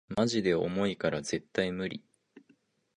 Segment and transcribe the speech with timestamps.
[0.17, 2.03] マジで重いから絶対ムリ